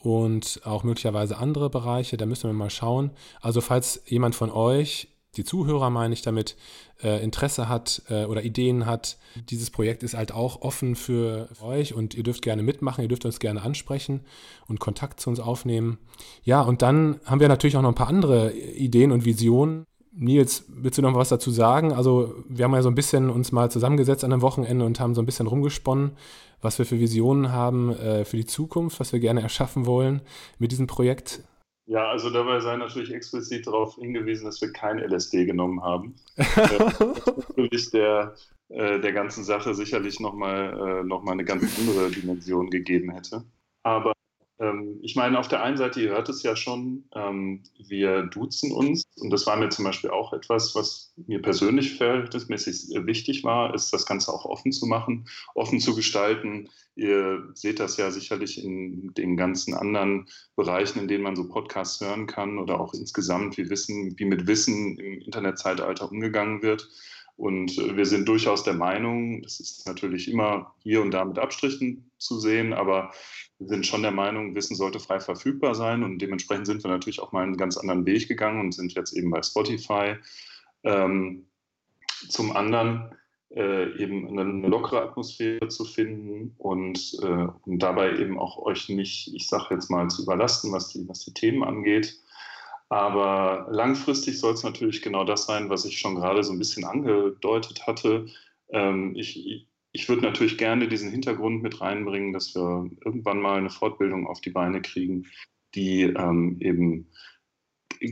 und 0.04 0.62
auch 0.64 0.84
möglicherweise 0.84 1.38
andere 1.38 1.70
Bereiche. 1.70 2.18
Da 2.18 2.26
müssen 2.26 2.50
wir 2.50 2.54
mal 2.54 2.70
schauen. 2.70 3.12
Also 3.42 3.62
falls 3.62 4.02
jemand 4.06 4.36
von 4.36 4.52
euch, 4.52 5.08
die 5.38 5.46
Zuhörer 5.46 5.90
meine 5.90 6.14
ich 6.14 6.22
damit, 6.22 6.58
äh, 7.02 7.24
Interesse 7.24 7.70
hat 7.70 8.02
äh, 8.10 8.26
oder 8.26 8.44
Ideen 8.44 8.86
hat, 8.86 9.18
dieses 9.50 9.70
Projekt 9.70 10.04
ist 10.04 10.14
halt 10.14 10.34
auch 10.34 10.62
offen 10.62 10.96
für 10.96 11.48
euch 11.62 11.94
und 11.94 12.16
ihr 12.16 12.24
dürft 12.24 12.42
gerne 12.42 12.64
mitmachen, 12.64 13.02
ihr 13.02 13.08
dürft 13.08 13.26
uns 13.26 13.40
gerne 13.40 13.62
ansprechen 13.62 14.22
und 14.68 14.80
Kontakt 14.80 15.20
zu 15.20 15.30
uns 15.30 15.40
aufnehmen. 15.40 16.00
Ja, 16.44 16.62
und 16.62 16.82
dann 16.82 17.20
haben 17.26 17.40
wir 17.40 17.48
natürlich 17.48 17.78
auch 17.78 17.82
noch 17.82 17.90
ein 17.90 17.96
paar 17.96 18.10
andere 18.10 18.52
Ideen 18.54 19.12
und 19.12 19.24
Visionen. 19.24 19.86
Nils, 20.14 20.66
willst 20.68 20.98
du 20.98 21.02
noch 21.02 21.16
was 21.16 21.30
dazu 21.30 21.52
sagen? 21.52 21.94
Also 21.94 22.36
wir 22.50 22.66
haben 22.66 22.74
ja 22.74 22.82
so 22.82 22.90
ein 22.90 22.96
bisschen 22.96 23.30
uns 23.30 23.52
mal 23.52 23.72
zusammengesetzt 23.72 24.24
an 24.24 24.34
einem 24.34 24.42
Wochenende 24.42 24.86
und 24.86 25.00
haben 25.00 25.16
so 25.16 25.22
ein 25.22 25.26
bisschen 25.26 25.48
rumgesponnen, 25.48 26.12
was 26.62 26.78
wir 26.80 26.86
für 26.86 27.00
Visionen 27.00 27.52
haben 27.52 27.96
äh, 27.96 28.26
für 28.26 28.38
die 28.38 28.46
Zukunft, 28.46 29.00
was 29.00 29.14
wir 29.14 29.20
gerne 29.20 29.42
erschaffen 29.42 29.86
wollen 29.86 30.22
mit 30.60 30.72
diesem 30.72 30.88
Projekt. 30.88 31.44
Ja, 31.88 32.10
also 32.10 32.30
dabei 32.30 32.60
sei 32.60 32.78
natürlich 32.78 33.14
explizit 33.14 33.68
darauf 33.68 33.96
hingewiesen, 33.96 34.46
dass 34.46 34.62
wir 34.62 34.72
kein 34.72 35.00
LSD 35.00 35.46
genommen 35.46 35.82
haben. 35.82 36.16
natürlich 36.38 37.92
der, 37.92 38.36
äh, 38.70 39.00
der 39.00 39.14
ganzen 39.14 39.44
Sache 39.44 39.74
sicherlich 39.74 40.20
nochmal 40.20 41.02
äh, 41.02 41.04
noch 41.04 41.26
eine 41.26 41.44
ganz 41.44 41.64
andere 41.80 42.12
Dimension 42.12 42.70
gegeben 42.70 43.12
hätte. 43.12 43.44
Aber 43.84 44.14
ich 45.02 45.16
meine, 45.16 45.40
auf 45.40 45.48
der 45.48 45.64
einen 45.64 45.78
Seite, 45.78 46.02
ihr 46.02 46.10
hört 46.10 46.30
es 46.30 46.44
ja 46.44 46.56
schon, 46.56 47.06
ähm, 47.16 47.64
wir 47.80 48.24
duzen 48.24 48.72
uns. 48.72 49.04
Und 49.16 49.32
das 49.32 49.48
war 49.48 49.58
mir 49.58 49.70
zum 49.70 49.86
Beispiel 49.86 50.12
auch 50.12 50.34
etwas, 50.34 50.76
was 50.76 51.14
mir 51.16 51.42
persönlich 51.42 51.96
verhältnismäßig 51.98 52.90
wichtig 53.06 53.44
war, 53.44 53.74
ist 53.74 53.92
das 53.92 54.06
Ganze 54.06 54.32
auch 54.32 54.46
offen 54.46 54.72
zu 54.72 54.86
machen, 54.86 55.28
offen 55.56 55.80
zu 55.80 55.96
gestalten. 55.96 56.70
Ihr 56.96 57.50
seht 57.56 57.80
das 57.80 57.98
ja 57.98 58.12
sicherlich 58.12 58.64
in 58.64 59.14
den 59.16 59.36
ganzen 59.36 59.74
anderen 59.74 60.28
Bereichen, 60.56 61.00
in 61.00 61.08
denen 61.08 61.24
man 61.24 61.36
so 61.36 61.48
Podcasts 61.48 62.00
hören 62.00 62.28
kann 62.28 62.60
oder 62.60 62.80
auch 62.80 62.94
insgesamt, 62.94 63.58
wie, 63.58 63.70
Wissen, 63.70 64.14
wie 64.20 64.26
mit 64.26 64.46
Wissen 64.46 64.98
im 65.00 65.22
Internetzeitalter 65.22 66.12
umgegangen 66.12 66.62
wird. 66.62 66.88
Und 67.36 67.76
äh, 67.80 67.98
wir 67.98 68.06
sind 68.06 68.28
durchaus 68.28 68.64
der 68.64 68.76
Meinung, 68.76 69.42
das 69.42 69.60
ist 69.60 69.88
natürlich 69.88 70.30
immer 70.30 70.76
hier 70.84 71.02
und 71.02 71.10
da 71.10 71.26
mit 71.26 71.40
Abstrichen 71.40 72.12
zu 72.20 72.40
sehen, 72.40 72.74
aber 72.74 73.12
sind 73.68 73.86
schon 73.86 74.02
der 74.02 74.12
Meinung, 74.12 74.56
Wissen 74.56 74.76
sollte 74.76 75.00
frei 75.00 75.20
verfügbar 75.20 75.76
sein 75.76 76.04
und 76.04 76.20
dementsprechend 76.20 76.68
sind 76.68 76.84
wir 76.84 76.92
natürlich 76.92 77.22
auch 77.22 77.32
mal 77.32 77.44
einen 77.44 77.58
ganz 77.58 77.78
anderen 77.78 78.06
Weg 78.06 78.28
gegangen 78.28 78.60
und 78.60 78.74
sind 78.74 78.94
jetzt 78.94 79.14
eben 79.14 79.32
bei 79.32 79.42
Spotify. 79.42 80.16
Ähm, 80.84 81.46
zum 82.30 82.56
anderen 82.56 83.16
äh, 83.56 83.98
eben 84.02 84.28
eine, 84.28 84.68
lockere 84.68 85.02
Atmosphäre 85.02 85.68
zu 85.68 85.86
finden 85.86 86.56
und, 86.58 87.18
äh, 87.22 87.48
und 87.66 87.80
dabei 87.80 88.18
eben 88.18 88.40
auch 88.40 88.58
euch 88.58 88.90
nicht, 88.90 89.34
ich 89.34 89.48
sage 89.48 89.76
jetzt 89.76 89.90
mal, 89.90 90.10
zu 90.10 90.24
überlasten, 90.24 90.72
was 90.72 90.90
die, 90.90 91.08
was 91.08 91.20
die 91.20 91.34
Themen 91.34 91.64
angeht. 91.64 92.20
Aber 92.90 93.68
langfristig 93.70 94.40
soll 94.40 94.54
es 94.54 94.64
natürlich 94.64 95.02
genau 95.02 95.24
das 95.24 95.46
sein, 95.46 95.70
was 95.70 95.86
ich 95.86 95.98
schon 95.98 96.16
gerade 96.16 96.44
so 96.44 96.52
ein 96.52 96.60
bisschen 96.60 96.84
angedeutet 96.84 97.88
hatte. 97.88 98.26
Ähm, 98.70 99.16
ich, 99.16 99.68
ich 99.94 100.08
würde 100.08 100.22
natürlich 100.22 100.58
gerne 100.58 100.88
diesen 100.88 101.12
Hintergrund 101.12 101.62
mit 101.62 101.82
reinbringen, 101.82 102.34
dass 102.34 102.56
wir 102.56 102.90
irgendwann 103.04 103.42
mal 103.42 103.58
eine 103.58 103.70
Fortbildung 103.70 104.28
auf 104.28 104.42
die 104.42 104.52
Beine 104.52 104.82
kriegen, 104.82 105.28
die 105.76 106.04
ähm, 106.04 106.58
eben 106.60 107.08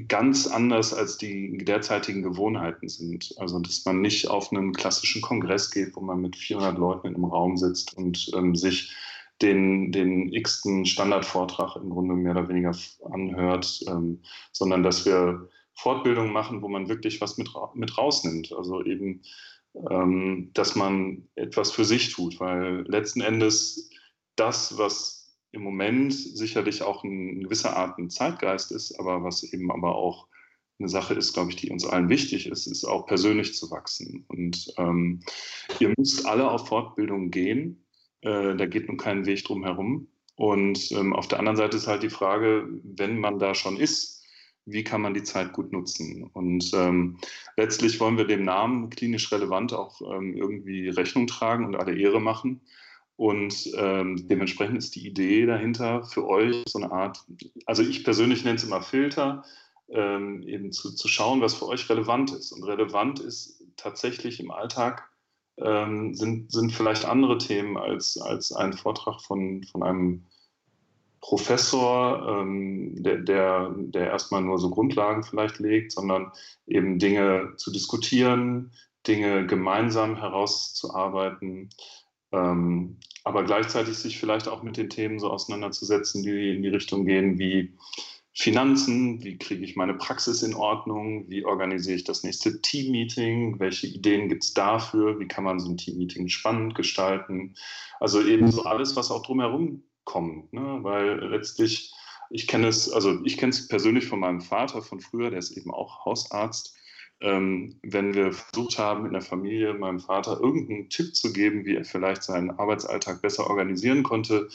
ganz 0.08 0.46
anders 0.46 0.94
als 0.94 1.18
die 1.18 1.58
derzeitigen 1.58 2.22
Gewohnheiten 2.22 2.90
sind. 2.90 3.34
Also, 3.38 3.60
dass 3.60 3.86
man 3.86 4.02
nicht 4.02 4.28
auf 4.30 4.52
einen 4.52 4.74
klassischen 4.74 5.22
Kongress 5.22 5.72
geht, 5.72 5.96
wo 5.96 6.02
man 6.02 6.22
mit 6.22 6.36
400 6.36 6.78
Leuten 6.78 7.08
in 7.08 7.16
einem 7.16 7.26
Raum 7.26 7.58
sitzt 7.58 7.98
und 7.98 8.30
ähm, 8.36 8.56
sich 8.56 8.94
den, 9.42 9.92
den 9.92 10.32
x-ten 10.34 10.86
Standardvortrag 10.86 11.78
im 11.78 11.90
Grunde 11.90 12.14
mehr 12.14 12.34
oder 12.34 12.50
weniger 12.50 12.76
anhört, 13.12 13.82
ähm, 13.88 14.22
sondern 14.52 14.84
dass 14.84 15.06
wir 15.06 15.50
Fortbildungen 15.74 16.34
machen, 16.34 16.62
wo 16.62 16.68
man 16.68 16.90
wirklich 16.90 17.22
was 17.22 17.38
mit, 17.38 17.50
mit 17.74 17.98
rausnimmt. 17.98 18.52
Also 18.52 18.84
eben, 18.84 19.22
ähm, 19.90 20.52
dass 20.54 20.76
man 20.76 21.28
etwas 21.36 21.72
für 21.72 21.86
sich 21.86 22.12
tut, 22.14 22.40
weil 22.40 22.86
letzten 22.88 23.22
Endes 23.22 23.90
das, 24.36 24.78
was 24.78 25.38
im 25.52 25.62
Moment 25.62 26.14
sicherlich 26.14 26.84
auch 26.84 27.04
in 27.04 27.44
gewisser 27.44 27.76
Art 27.76 27.98
ein 27.98 28.10
Zeitgeist 28.10 28.72
ist, 28.72 29.00
aber 29.00 29.24
was 29.24 29.44
eben 29.44 29.72
aber 29.72 29.96
auch 29.96 30.28
eine 30.80 30.90
Sache 30.90 31.14
ist, 31.14 31.34
glaube 31.34 31.50
ich, 31.50 31.58
die 31.58 31.70
uns 31.70 31.86
allen 31.86 32.10
wichtig 32.10 32.48
ist, 32.48 32.68
ist 32.68 32.86
auch 32.86 33.06
persönlich 33.06 33.54
zu 33.54 33.70
wachsen. 33.70 34.26
Und 34.28 34.74
ähm, 34.78 35.22
ihr 35.80 35.94
müsst 35.98 36.26
alle 36.26 36.50
auf 36.50 36.68
Fortbildung 36.68 37.32
gehen. 37.32 37.86
Äh, 38.22 38.56
da 38.56 38.66
geht 38.66 38.88
nun 38.88 38.98
kein 38.98 39.26
Weg 39.26 39.44
drum 39.44 39.64
herum. 39.66 40.08
Und 40.36 40.92
ähm, 40.94 41.14
auf 41.14 41.28
der 41.28 41.40
anderen 41.40 41.58
Seite 41.58 41.76
ist 41.76 41.88
halt 41.88 42.04
die 42.04 42.10
Frage, 42.10 42.70
wenn 42.84 43.20
man 43.20 43.40
da 43.40 43.56
schon 43.56 43.76
ist, 43.76 44.19
wie 44.72 44.84
kann 44.84 45.02
man 45.02 45.14
die 45.14 45.24
Zeit 45.24 45.54
gut 45.54 45.72
nutzen? 45.72 46.30
Und 46.34 46.72
ähm, 46.74 47.18
letztlich 47.58 48.00
wollen 48.00 48.18
wir 48.18 48.26
dem 48.26 48.44
Namen 48.44 48.90
klinisch 48.90 49.32
relevant 49.32 49.74
auch 49.74 50.02
ähm, 50.02 50.36
irgendwie 50.36 50.90
Rechnung 50.90 51.28
tragen 51.28 51.66
und 51.66 51.76
alle 51.76 51.96
Ehre 51.96 52.20
machen. 52.20 52.62
Und 53.16 53.70
ähm, 53.76 54.28
dementsprechend 54.30 54.78
ist 54.78 54.96
die 54.96 55.06
Idee 55.06 55.46
dahinter 55.46 56.04
für 56.04 56.26
euch 56.26 56.64
so 56.68 56.80
eine 56.80 56.92
Art, 56.92 57.26
also 57.66 57.84
ich 57.84 58.06
persönlich 58.06 58.46
nenne 58.46 58.56
es 58.56 58.64
immer 58.64 58.82
Filter, 58.82 59.44
ähm, 59.90 60.42
eben 60.44 60.72
zu, 60.72 60.96
zu 60.96 61.08
schauen, 61.08 61.42
was 61.42 61.56
für 61.56 61.68
euch 61.68 61.90
relevant 61.90 62.32
ist. 62.32 62.52
Und 62.52 62.64
relevant 62.64 63.20
ist 63.20 63.64
tatsächlich 63.76 64.40
im 64.40 64.52
Alltag 64.52 65.10
ähm, 65.58 66.14
sind, 66.14 66.52
sind 66.52 66.72
vielleicht 66.72 67.06
andere 67.06 67.38
Themen 67.38 67.78
als, 67.78 68.18
als 68.18 68.52
ein 68.54 68.74
Vortrag 68.74 69.22
von, 69.22 69.64
von 69.64 69.84
einem 69.84 70.26
Professor, 71.22 72.42
ähm, 72.42 73.02
der, 73.04 73.18
der, 73.18 73.76
der 73.78 74.08
erstmal 74.08 74.42
nur 74.42 74.58
so 74.60 74.70
Grundlagen 74.70 75.24
vielleicht 75.24 75.60
legt, 75.60 75.92
sondern 75.92 76.32
eben 76.68 77.00
Dinge 77.00 77.54
zu 77.58 77.72
diskutieren, 77.72 78.72
Dinge 79.08 79.46
gemeinsam 79.46 80.18
herauszuarbeiten, 80.18 81.70
ähm, 82.32 82.98
aber 83.24 83.44
gleichzeitig 83.44 83.98
sich 83.98 84.20
vielleicht 84.20 84.48
auch 84.48 84.64
mit 84.64 84.78
den 84.78 84.90
Themen 84.90 85.20
so 85.20 85.30
auseinanderzusetzen, 85.30 86.24
die 86.24 86.56
in 86.56 86.62
die 86.62 86.70
Richtung 86.70 87.06
gehen 87.06 87.38
wie 87.40 87.74
Finanzen, 88.34 89.22
wie 89.24 89.38
kriege 89.38 89.66
ich 89.66 89.76
meine 89.76 89.96
Praxis 89.96 90.44
in 90.44 90.54
Ordnung, 90.54 91.30
wie 91.30 91.44
organisiere 91.44 91.98
ich 91.98 92.06
das 92.06 92.24
nächste 92.24 92.62
Team-Meeting, 92.62 93.60
welche 93.60 93.88
Ideen 93.88 94.30
gibt 94.30 94.44
es 94.44 94.54
dafür, 94.54 95.20
wie 95.20 95.28
kann 95.28 95.44
man 95.44 95.60
so 95.60 95.70
ein 95.70 95.78
Team-Meeting 95.78 96.30
spannend 96.30 96.76
gestalten. 96.76 97.56
Also 98.00 98.24
eben 98.24 98.50
so 98.50 98.64
alles, 98.64 98.96
was 98.96 99.12
auch 99.12 99.24
drumherum 99.24 99.84
kommt, 100.10 100.52
ne? 100.54 100.80
weil 100.82 101.20
letztlich, 101.30 101.94
ich 102.32 102.48
kenne 102.48 102.68
es, 102.68 102.92
also 102.92 103.20
ich 103.24 103.38
kenne 103.38 103.52
es 103.52 103.68
persönlich 103.68 104.08
von 104.08 104.20
meinem 104.20 104.42
Vater 104.42 104.82
von 104.82 105.00
früher, 105.00 105.30
der 105.30 105.38
ist 105.38 105.56
eben 105.56 105.72
auch 105.72 106.04
Hausarzt. 106.06 106.76
Ähm, 107.22 107.80
wenn 107.84 108.16
wir 108.16 108.34
versucht 108.34 108.80
haben, 108.80 109.06
in 109.06 109.14
der 109.14 109.22
Familie 109.22 109.74
meinem 109.74 110.00
Vater 110.00 110.40
irgendeinen 110.40 110.90
Tipp 110.90 111.16
zu 111.16 111.32
geben, 111.32 111.66
wie 111.66 111.76
er 111.76 111.86
vielleicht 111.86 112.24
seinen 112.24 112.50
Arbeitsalltag 112.50 113.22
besser 113.22 113.48
organisieren 113.48 114.02
konnte, 114.02 114.48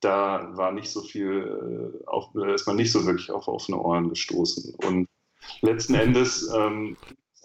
da 0.00 0.50
war 0.56 0.72
nicht 0.72 0.90
so 0.90 1.02
viel, 1.02 1.92
äh, 2.02 2.06
auf, 2.06 2.34
ist 2.34 2.66
man 2.66 2.76
nicht 2.76 2.90
so 2.90 3.06
wirklich 3.06 3.30
auf 3.30 3.46
offene 3.46 3.78
Ohren 3.78 4.08
gestoßen. 4.08 4.74
Und 4.86 5.06
letzten 5.60 5.94
Endes 5.94 6.50
ähm, 6.52 6.96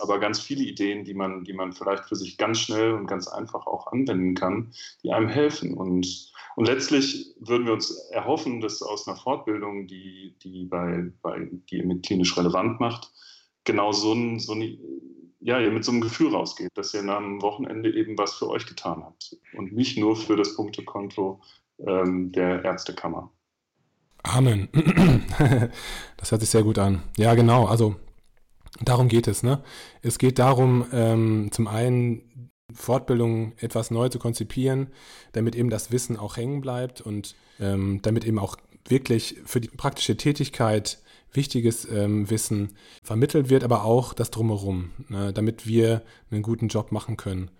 aber 0.01 0.19
ganz 0.19 0.39
viele 0.39 0.63
Ideen, 0.63 1.05
die 1.05 1.13
man, 1.13 1.43
die 1.43 1.53
man 1.53 1.73
vielleicht 1.73 2.05
für 2.05 2.15
sich 2.15 2.37
ganz 2.37 2.59
schnell 2.59 2.93
und 2.93 3.07
ganz 3.07 3.27
einfach 3.27 3.67
auch 3.67 3.87
anwenden 3.87 4.35
kann, 4.35 4.71
die 5.03 5.11
einem 5.11 5.29
helfen. 5.29 5.73
Und, 5.73 6.31
und 6.55 6.67
letztlich 6.67 7.33
würden 7.39 7.65
wir 7.65 7.73
uns 7.73 7.91
erhoffen, 8.11 8.61
dass 8.61 8.81
aus 8.81 9.07
einer 9.07 9.17
Fortbildung, 9.17 9.87
die, 9.87 10.35
die, 10.43 10.65
bei, 10.65 11.11
bei, 11.21 11.49
die 11.69 11.83
mit 11.83 12.05
klinisch 12.05 12.35
relevant 12.37 12.79
macht, 12.79 13.11
genau 13.63 13.91
so 13.91 14.13
ein, 14.13 14.39
so 14.39 14.53
ein 14.53 14.77
ja, 15.41 15.59
ihr 15.59 15.71
mit 15.71 15.83
so 15.83 15.91
einem 15.91 16.01
Gefühl 16.01 16.33
rausgeht, 16.35 16.69
dass 16.75 16.93
ihr 16.93 17.03
am 17.03 17.41
Wochenende 17.41 17.91
eben 17.91 18.17
was 18.17 18.35
für 18.35 18.47
euch 18.47 18.67
getan 18.67 19.03
habt 19.03 19.37
und 19.57 19.73
nicht 19.73 19.97
nur 19.97 20.15
für 20.15 20.35
das 20.35 20.55
Punktekonto 20.55 21.41
ähm, 21.79 22.31
der 22.31 22.63
Ärztekammer. 22.63 23.31
Amen. 24.23 24.69
Das 26.17 26.31
hört 26.31 26.41
sich 26.41 26.51
sehr 26.51 26.61
gut 26.61 26.77
an. 26.77 27.01
Ja, 27.17 27.33
genau. 27.33 27.65
Also 27.65 27.95
darum 28.89 29.07
geht 29.07 29.27
es. 29.27 29.43
Ne? 29.43 29.63
Es 30.01 30.17
geht 30.17 30.39
darum, 30.39 30.85
ähm, 30.91 31.49
zum 31.51 31.67
einen 31.67 32.51
Fortbildung 32.73 33.53
etwas 33.57 33.91
neu 33.91 34.09
zu 34.09 34.19
konzipieren, 34.19 34.87
damit 35.33 35.55
eben 35.55 35.69
das 35.69 35.91
Wissen 35.91 36.17
auch 36.17 36.37
hängen 36.37 36.61
bleibt 36.61 37.01
und 37.01 37.35
ähm, 37.59 37.99
damit 38.01 38.25
eben 38.25 38.39
auch 38.39 38.55
wirklich 38.87 39.35
für 39.45 39.61
die 39.61 39.67
praktische 39.67 40.17
Tätigkeit 40.17 40.99
wichtiges 41.33 41.85
ähm, 41.89 42.29
Wissen 42.29 42.73
vermittelt 43.03 43.49
wird, 43.49 43.63
aber 43.63 43.85
auch 43.85 44.13
das 44.13 44.31
drumherum, 44.31 44.91
ne, 45.07 45.31
damit 45.31 45.65
wir 45.65 46.01
einen 46.29 46.41
guten 46.41 46.67
Job 46.67 46.91
machen 46.91 47.17
können. 47.17 47.51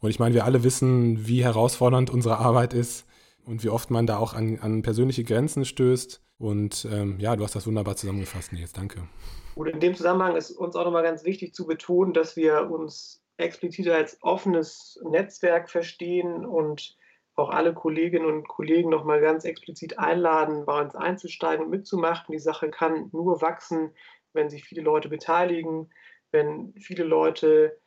Und 0.00 0.10
ich 0.10 0.18
meine, 0.18 0.34
wir 0.34 0.44
alle 0.44 0.62
wissen, 0.62 1.26
wie 1.26 1.44
herausfordernd 1.44 2.10
unsere 2.10 2.38
Arbeit 2.38 2.72
ist 2.72 3.04
und 3.44 3.64
wie 3.64 3.68
oft 3.68 3.90
man 3.90 4.06
da 4.06 4.18
auch 4.18 4.34
an, 4.34 4.58
an 4.60 4.82
persönliche 4.82 5.24
Grenzen 5.24 5.64
stößt. 5.64 6.22
Und 6.38 6.86
ähm, 6.90 7.18
ja, 7.18 7.34
du 7.34 7.42
hast 7.42 7.56
das 7.56 7.66
wunderbar 7.66 7.96
zusammengefasst, 7.96 8.52
Nils. 8.52 8.72
Danke. 8.72 9.08
Und 9.54 9.66
in 9.66 9.80
dem 9.80 9.94
Zusammenhang 9.94 10.36
ist 10.36 10.52
uns 10.52 10.76
auch 10.76 10.84
nochmal 10.84 11.02
ganz 11.02 11.24
wichtig 11.24 11.52
zu 11.52 11.66
betonen, 11.66 12.12
dass 12.12 12.36
wir 12.36 12.70
uns 12.70 13.20
explizit 13.38 13.88
als 13.88 14.18
offenes 14.22 15.00
Netzwerk 15.04 15.68
verstehen 15.68 16.46
und 16.46 16.96
auch 17.34 17.50
alle 17.50 17.72
Kolleginnen 17.72 18.26
und 18.26 18.48
Kollegen 18.48 18.90
nochmal 18.90 19.20
ganz 19.20 19.44
explizit 19.44 19.98
einladen, 19.98 20.64
bei 20.66 20.80
uns 20.80 20.94
einzusteigen 20.94 21.64
und 21.64 21.70
mitzumachen. 21.70 22.32
Die 22.32 22.40
Sache 22.40 22.70
kann 22.70 23.10
nur 23.12 23.40
wachsen, 23.40 23.90
wenn 24.32 24.50
sich 24.50 24.64
viele 24.64 24.82
Leute 24.82 25.08
beteiligen, 25.08 25.90
wenn 26.30 26.74
viele 26.74 27.04
Leute 27.04 27.78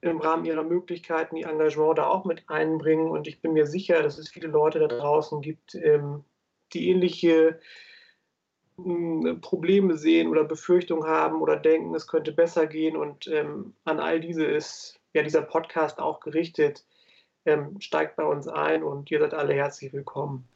im 0.00 0.20
Rahmen 0.20 0.44
ihrer 0.44 0.62
Möglichkeiten 0.62 1.36
ihr 1.36 1.48
Engagement 1.48 1.98
da 1.98 2.08
auch 2.08 2.24
mit 2.24 2.48
einbringen. 2.48 3.08
Und 3.08 3.28
ich 3.28 3.40
bin 3.40 3.52
mir 3.52 3.66
sicher, 3.66 4.02
dass 4.02 4.18
es 4.18 4.28
viele 4.28 4.48
Leute 4.48 4.78
da 4.80 4.88
draußen 4.88 5.40
gibt, 5.40 5.74
die 6.72 6.88
ähnliche 6.88 7.60
hm, 8.76 9.40
Probleme 9.40 9.96
sehen 9.96 10.28
oder 10.28 10.44
Befürchtungen 10.44 11.08
haben 11.08 11.40
oder 11.40 11.56
denken, 11.56 11.94
es 11.94 12.06
könnte 12.06 12.32
besser 12.32 12.66
gehen. 12.66 12.96
Und 12.96 13.26
ähm, 13.28 13.74
an 13.84 14.00
all 14.00 14.20
diese 14.20 14.44
ist 14.44 14.98
ja 15.14 15.22
dieser 15.22 15.42
Podcast 15.42 15.98
auch 15.98 16.20
gerichtet 16.20 16.84
ähm, 17.46 17.80
steigt 17.80 18.16
bei 18.16 18.24
uns 18.24 18.48
ein 18.48 18.82
und 18.82 19.10
ihr 19.10 19.20
seid 19.20 19.32
alle 19.32 19.54
herzlich 19.54 19.90
willkommen. 19.92 20.46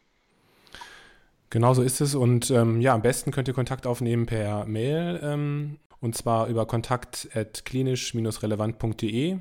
Genauso 1.49 1.83
ist 1.83 2.01
es 2.01 2.15
und 2.15 2.51
ähm, 2.51 2.81
ja, 2.81 2.95
am 2.95 3.03
besten 3.03 3.33
könnt 3.33 3.49
ihr 3.49 3.55
Kontakt 3.55 3.87
aufnehmen 3.87 4.27
per 4.27 4.67
Mail 4.67 5.19
ähm, 5.23 5.79
und 6.01 6.17
zwar 6.17 6.49
über 6.49 6.67
kontakt.klinisch-relevant.de. 6.67 9.39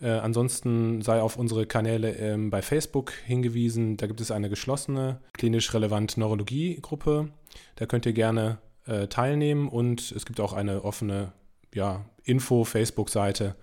Äh, 0.00 0.10
ansonsten 0.10 1.02
sei 1.02 1.20
auf 1.20 1.36
unsere 1.36 1.66
Kanäle 1.66 2.16
ähm, 2.16 2.50
bei 2.50 2.62
Facebook 2.62 3.12
hingewiesen. 3.26 3.96
Da 3.96 4.06
gibt 4.06 4.20
es 4.20 4.30
eine 4.30 4.48
geschlossene 4.48 5.20
klinisch 5.32 5.72
relevant 5.74 6.16
Neurologie-Gruppe. 6.16 7.28
Da 7.76 7.86
könnt 7.86 8.06
ihr 8.06 8.12
gerne 8.12 8.58
äh, 8.86 9.08
teilnehmen 9.08 9.68
und 9.68 10.12
es 10.12 10.24
gibt 10.24 10.40
auch 10.40 10.52
eine 10.52 10.84
offene 10.84 11.32
ja, 11.72 12.04
Info-Facebook-Seite, 12.24 13.56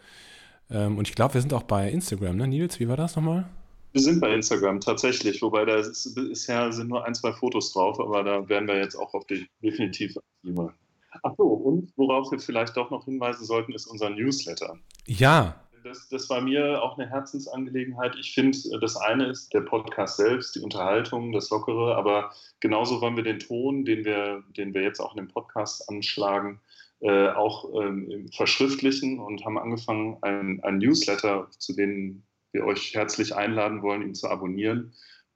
ähm, 0.70 0.98
und 0.98 1.08
ich 1.08 1.16
glaube, 1.16 1.36
wir 1.36 1.42
sind 1.42 1.54
auch 1.54 1.64
bei 1.64 1.90
Instagram, 1.90 2.36
ne? 2.36 2.48
Nils, 2.48 2.80
wie 2.80 2.88
war 2.88 2.98
das 2.98 3.16
nochmal? 3.16 3.48
Wir 3.94 4.02
sind 4.02 4.20
bei 4.20 4.34
Instagram 4.34 4.80
tatsächlich, 4.80 5.42
wobei 5.42 5.66
da 5.66 5.78
ist, 5.78 6.14
bisher 6.14 6.72
sind 6.72 6.90
nur 6.90 7.06
ein, 7.06 7.16
zwei 7.16 7.32
Fotos 7.32 7.72
drauf, 7.72 8.00
aber 8.00 8.24
da 8.24 8.48
werden 8.50 8.68
wir 8.68 8.78
jetzt 8.78 8.96
auch 8.96 9.14
auf 9.14 9.26
die 9.26 9.48
definitiv 9.64 10.16
aktiver. 10.18 10.74
Ach 11.24 11.34
so, 11.38 11.44
und 11.46 11.92
worauf 11.96 12.32
wir 12.32 12.40
vielleicht 12.40 12.78
doch 12.78 12.92
noch 12.92 13.06
hinweisen 13.06 13.46
sollten, 13.46 13.74
ist 13.74 13.88
unser 13.88 14.10
Newsletter. 14.10 14.78
Ja. 15.06 15.56
Das, 15.88 16.10
das 16.10 16.30
war 16.30 16.42
mir 16.42 16.84
auch 16.84 16.98
eine 16.98 17.10
Herzensangelegenheit. 17.10 18.16
Ich 18.20 18.34
finde, 18.34 18.58
das 18.82 18.98
eine 18.98 19.28
ist 19.28 19.54
der 19.54 19.62
Podcast 19.62 20.18
selbst, 20.18 20.56
die 20.56 20.60
Unterhaltung, 20.60 21.32
das 21.32 21.50
Lockere, 21.50 21.96
aber 21.96 22.32
genauso 22.60 23.00
wollen 23.00 23.16
wir 23.16 23.24
den 23.24 23.40
Ton, 23.40 23.86
den 23.86 24.04
wir, 24.04 24.44
den 24.58 24.74
wir 24.74 24.82
jetzt 24.82 25.00
auch 25.00 25.16
in 25.16 25.26
dem 25.26 25.34
Podcast 25.34 25.88
anschlagen, 25.90 26.60
äh, 27.00 27.30
auch 27.30 27.82
ähm, 27.82 28.28
verschriftlichen 28.34 29.20
und 29.20 29.46
haben 29.46 29.58
angefangen, 29.58 30.18
ein, 30.24 30.62
ein, 30.64 30.80
Newsletter, 30.80 31.48
zu 31.52 31.74
dem 31.74 32.24
wir 32.52 32.66
euch 32.66 32.94
herzlich 32.94 33.34
einladen 33.36 33.82
wollen, 33.82 34.02
ihn 34.02 34.16
zu 34.16 34.28
abonnieren, 34.28 34.94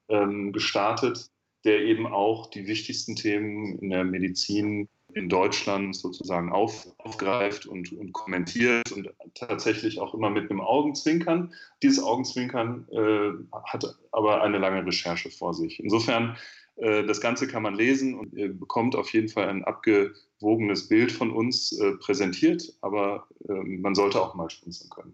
ähm, 0.10 0.52
gestartet, 0.52 1.30
der 1.64 1.82
eben 1.82 2.08
auch 2.08 2.50
die 2.50 2.68
wichtigsten 2.68 3.16
Themen 3.16 3.80
in 3.80 3.92
der 3.92 4.04
Medizin 4.04 4.90
in 5.14 5.30
Deutschland 5.30 5.96
sozusagen 5.96 6.52
auf, 6.52 6.88
aufgreift 6.98 7.66
und, 7.66 7.92
und, 7.94 8.14
kommentiert 8.14 8.92
und 8.92 9.10
tatsächlich 9.36 10.00
auch 10.00 10.14
immer 10.14 10.30
mit 10.30 10.50
einem 10.50 10.62
Augenzwinkern. 10.62 11.54
Dieses 11.84 12.04
Augenzwinkern 12.04 12.88
äh, 12.92 13.32
hat 13.64 13.96
aber 14.12 14.42
eine 14.44 14.58
lange 14.58 14.86
Recherche 14.86 15.30
vor 15.30 15.54
sich. 15.54 15.80
Insofern, 15.80 16.38
äh, 16.78 17.04
das 17.06 17.22
Ganze 17.22 17.48
kann 17.48 17.64
man 17.64 17.76
lesen 17.76 18.18
und 18.18 18.34
ihr 18.34 18.54
bekommt 18.54 18.96
auf 18.96 19.14
jeden 19.14 19.30
Fall 19.30 19.50
ein 19.50 19.64
abgewogenes 19.64 20.88
Bild 20.88 21.12
von 21.12 21.32
uns 21.32 21.72
äh, 21.80 21.94
präsentiert, 21.94 22.74
aber 22.82 23.28
ähm, 23.50 23.82
man 23.82 23.96
sollte 23.96 24.22
auch 24.22 24.36
mal 24.36 24.50
schmunzeln 24.50 24.90
können. 24.90 25.14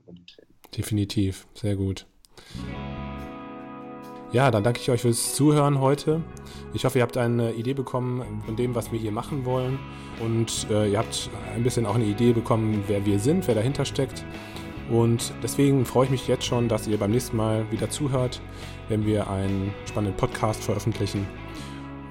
Definitiv, 0.75 1.47
sehr 1.53 1.75
gut. 1.75 2.05
Ja, 4.31 4.51
dann 4.51 4.63
danke 4.63 4.81
ich 4.81 4.89
euch 4.89 5.01
fürs 5.01 5.35
Zuhören 5.35 5.79
heute. 5.79 6.21
Ich 6.73 6.83
hoffe, 6.83 6.99
ihr 6.99 7.01
habt 7.01 7.17
eine 7.17 7.53
Idee 7.53 7.73
bekommen 7.73 8.41
von 8.45 8.55
dem, 8.55 8.75
was 8.75 8.91
wir 8.91 8.99
hier 8.99 9.11
machen 9.11 9.45
wollen. 9.45 9.79
Und 10.19 10.67
äh, 10.69 10.91
ihr 10.91 10.97
habt 10.97 11.29
ein 11.55 11.63
bisschen 11.63 11.85
auch 11.85 11.95
eine 11.95 12.05
Idee 12.05 12.33
bekommen, 12.33 12.83
wer 12.87 13.05
wir 13.05 13.19
sind, 13.19 13.47
wer 13.47 13.55
dahinter 13.55 13.85
steckt. 13.85 14.25
Und 14.89 15.33
deswegen 15.43 15.85
freue 15.85 16.05
ich 16.05 16.11
mich 16.11 16.27
jetzt 16.27 16.45
schon, 16.45 16.67
dass 16.67 16.87
ihr 16.87 16.97
beim 16.97 17.11
nächsten 17.11 17.37
Mal 17.37 17.69
wieder 17.71 17.89
zuhört, 17.89 18.41
wenn 18.89 19.05
wir 19.05 19.29
einen 19.29 19.73
spannenden 19.85 20.17
Podcast 20.17 20.63
veröffentlichen. 20.63 21.25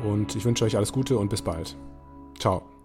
Und 0.05 0.37
ich 0.37 0.45
wünsche 0.45 0.65
euch 0.65 0.77
alles 0.77 0.93
Gute 0.93 1.19
und 1.19 1.29
bis 1.29 1.43
bald. 1.43 1.77
Ciao. 2.39 2.76